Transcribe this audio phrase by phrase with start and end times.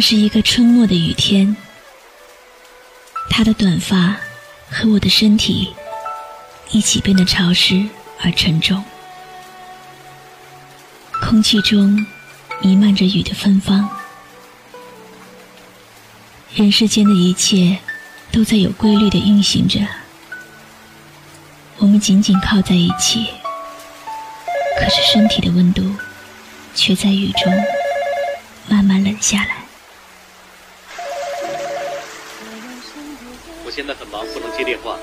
[0.00, 1.56] 是一个春末的雨天，
[3.28, 4.16] 他的短发
[4.70, 5.74] 和我的身体
[6.70, 7.86] 一起变得潮湿
[8.22, 8.82] 而沉重，
[11.20, 12.06] 空气中
[12.62, 13.88] 弥漫着雨的芬芳，
[16.54, 17.78] 人世间的一切
[18.32, 19.80] 都在有规律的运行着，
[21.78, 23.26] 我们紧紧靠在一起，
[24.78, 25.94] 可是身体的温度
[26.74, 27.52] 却在雨中
[28.66, 29.59] 慢慢冷下来。
[33.80, 34.98] 现在很忙，不能接电话，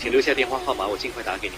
[0.00, 1.54] 请留下电话号码，我尽快打给你。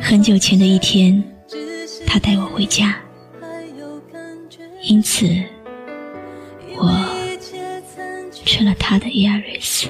[0.00, 1.22] 很久前的一天，
[2.06, 2.98] 他带我回家，
[4.80, 5.26] 因此
[6.74, 6.90] 我
[8.46, 9.88] 吃了他的 Yaris。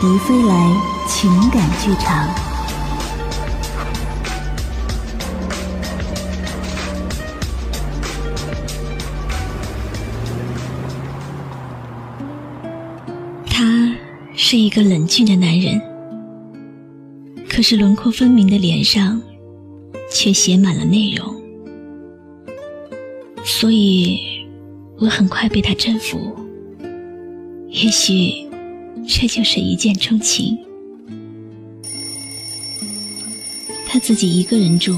[0.00, 2.28] 迪飞来情感剧场。
[13.46, 13.94] 他
[14.34, 15.80] 是一个冷峻的男人，
[17.48, 19.20] 可是轮廓分明的脸上
[20.10, 21.34] 却写满了内容，
[23.44, 24.18] 所以
[24.98, 26.34] 我很快被他征服。
[27.68, 28.50] 也许。
[29.04, 30.56] 这就是一见钟情。
[33.92, 34.96] 他自己一个人住，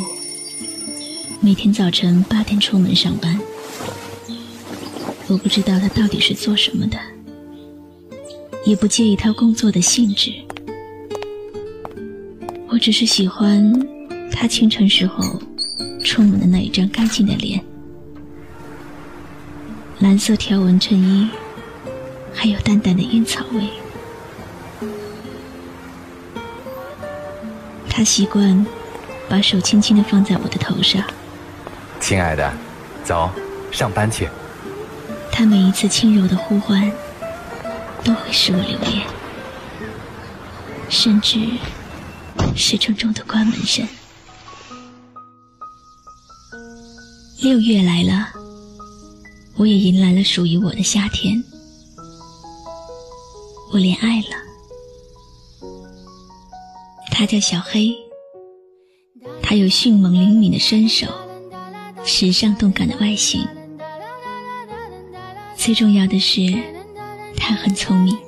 [1.41, 3.37] 每天早晨八点出门上班。
[5.27, 6.97] 我不知道他到底是做什么的，
[8.65, 10.33] 也不介意他工作的性质。
[12.69, 13.69] 我只是喜欢
[14.31, 15.25] 他清晨时候
[16.05, 17.61] 出门的那一张干净的脸，
[19.99, 21.29] 蓝色条纹衬衣，
[22.33, 23.69] 还有淡淡的烟草味。
[27.89, 28.65] 他习惯
[29.29, 31.03] 把手轻轻地放在我的头上，
[32.01, 32.53] 亲爱的，
[33.03, 33.31] 走，
[33.73, 34.29] 上班去。
[35.33, 36.91] 他每一次轻柔的呼唤，
[38.05, 39.07] 都会使我留恋，
[40.89, 41.41] 甚至
[42.55, 43.87] 是重重的关门声。
[47.43, 48.29] 六月来了，
[49.57, 51.43] 我也迎来了属于我的夏天，
[53.73, 54.37] 我恋爱了。
[57.11, 57.95] 他叫小黑，
[59.55, 61.07] 还有迅猛灵敏的身手，
[62.05, 63.47] 时尚动感的外形，
[65.55, 66.53] 最重要的是，
[67.37, 68.19] 他很聪明，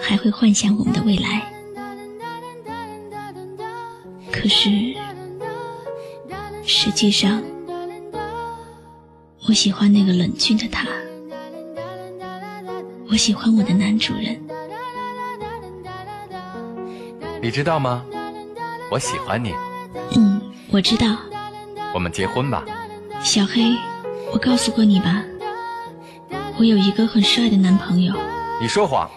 [0.00, 1.46] 还会幻想我们的未来。
[4.32, 4.94] 可是，
[6.64, 7.42] 实际上，
[9.46, 10.88] 我喜欢那个冷峻的他，
[13.10, 14.40] 我喜欢我的男主人。
[17.42, 18.02] 你知道吗？
[18.90, 19.52] 我喜欢你。
[20.74, 21.16] 嗯，我知道。
[21.94, 22.64] 我们结婚吧。
[23.22, 23.76] 小黑，
[24.32, 25.22] 我告诉过你吧，
[26.58, 28.12] 我有一个很帅的男朋友。
[28.60, 29.08] 你说谎。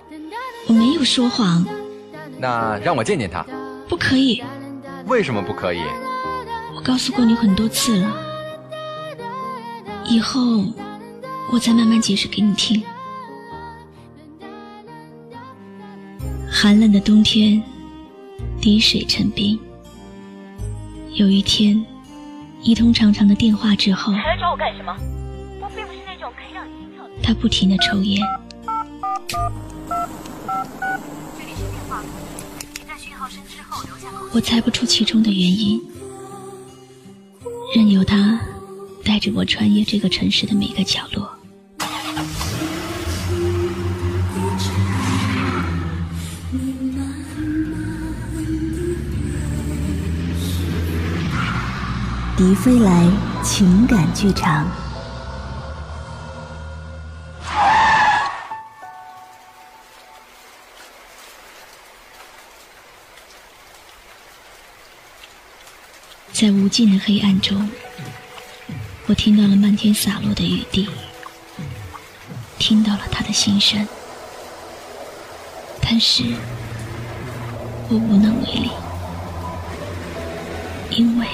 [0.67, 1.65] 我没有说谎。
[2.37, 3.43] 那让我见见他。
[3.89, 4.43] 不可以。
[5.07, 5.81] 为什么不可以？
[6.75, 8.15] 我告诉过你很多次了。
[10.05, 10.63] 以后
[11.51, 12.83] 我再慢慢解释给你听。
[16.51, 17.63] 寒冷的冬天。
[18.61, 19.59] 滴水成冰。
[21.17, 21.83] 有一天，
[22.61, 24.95] 一通长长的电话之后，还来找我干什么？
[25.59, 27.09] 我并不是那种可以让你心跳的。
[27.23, 28.21] 他不停的抽烟。
[31.35, 32.03] 这里是电话，
[32.71, 35.81] 请在讯号声之后留下我猜不出其中的原因，
[37.75, 38.39] 任由他
[39.03, 41.36] 带着我穿越这个城市的每个角落。
[52.37, 53.09] 迪飞来
[53.43, 54.69] 情感剧场，
[66.31, 67.67] 在无尽的黑暗中，
[69.07, 70.87] 我听到了漫天洒落的雨滴，
[72.59, 73.87] 听到了他的心声。
[75.81, 76.23] 但是
[77.89, 78.69] 我无能为力，
[80.91, 81.27] 因为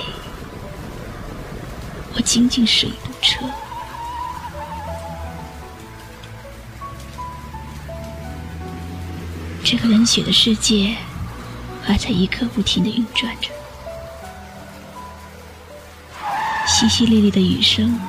[2.16, 3.46] 我仅仅是一部车。
[9.64, 10.96] 这个冷血的世界
[11.82, 13.50] 还在一刻不停的运转着，
[16.68, 18.00] 淅淅沥沥的雨声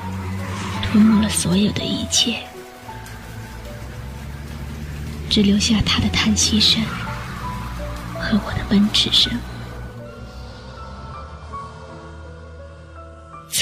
[0.83, 2.43] 吞没了所有的一切，
[5.29, 6.83] 只留下他的叹息声
[8.19, 9.31] 和我的奔驰声。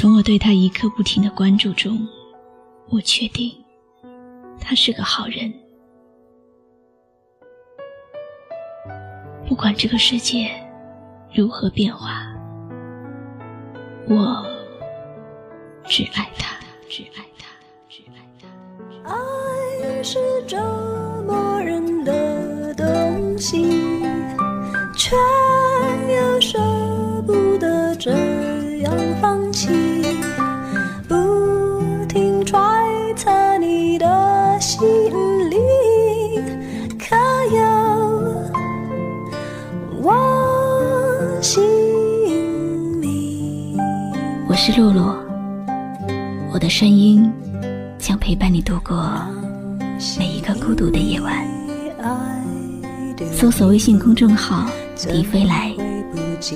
[0.03, 2.05] 从我对他一刻不停的关注中，
[2.89, 3.49] 我确定
[4.59, 5.49] 他是个好人。
[9.47, 10.51] 不管这个世界
[11.33, 12.21] 如何变化，
[14.09, 14.45] 我
[15.85, 16.57] 只爱他，
[16.89, 17.47] 只爱他，
[17.87, 19.09] 只爱他。
[19.09, 20.57] 爱是折
[21.25, 24.01] 磨人的东西，
[24.97, 25.15] 却
[26.13, 26.59] 又舍
[27.25, 28.11] 不得这
[28.79, 29.69] 样放弃，
[31.07, 32.59] 不停揣
[33.15, 34.81] 测你的心
[35.49, 35.57] 理，
[36.97, 37.15] 可
[37.55, 37.61] 有
[40.01, 40.13] 我
[41.41, 41.63] 姓
[42.99, 43.77] 名？
[44.47, 45.15] 我是露露，
[46.53, 47.31] 我的声音
[47.97, 49.11] 将陪伴你度过
[50.17, 51.45] 每一个孤独的夜晚。
[53.31, 55.73] 搜索微信公众号“迪飞来”，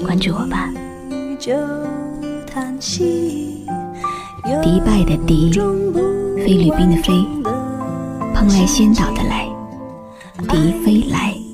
[0.05, 0.69] 关注我吧。
[4.63, 5.51] 迪拜的迪，
[6.37, 7.13] 菲律宾的菲，
[8.33, 9.47] 蓬莱仙岛的来，
[10.47, 11.46] 迪飞来。